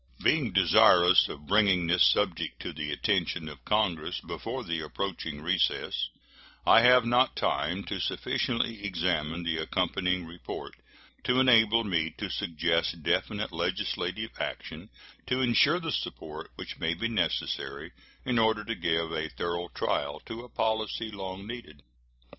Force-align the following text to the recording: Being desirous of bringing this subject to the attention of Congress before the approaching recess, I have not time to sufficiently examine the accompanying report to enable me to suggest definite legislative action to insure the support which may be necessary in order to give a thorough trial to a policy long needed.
Being 0.23 0.51
desirous 0.51 1.29
of 1.29 1.45
bringing 1.45 1.85
this 1.85 2.03
subject 2.11 2.59
to 2.63 2.73
the 2.73 2.91
attention 2.91 3.47
of 3.47 3.63
Congress 3.63 4.19
before 4.19 4.63
the 4.63 4.81
approaching 4.81 5.43
recess, 5.43 6.09
I 6.65 6.81
have 6.81 7.05
not 7.05 7.35
time 7.35 7.83
to 7.83 7.99
sufficiently 7.99 8.83
examine 8.83 9.43
the 9.43 9.57
accompanying 9.59 10.25
report 10.25 10.73
to 11.25 11.39
enable 11.39 11.83
me 11.83 12.09
to 12.17 12.31
suggest 12.31 13.03
definite 13.03 13.51
legislative 13.51 14.31
action 14.39 14.89
to 15.27 15.41
insure 15.41 15.79
the 15.79 15.91
support 15.91 16.49
which 16.55 16.79
may 16.79 16.95
be 16.95 17.07
necessary 17.07 17.91
in 18.25 18.39
order 18.39 18.63
to 18.65 18.73
give 18.73 19.11
a 19.11 19.29
thorough 19.29 19.67
trial 19.67 20.19
to 20.21 20.43
a 20.43 20.49
policy 20.49 21.11
long 21.11 21.45
needed. 21.45 21.83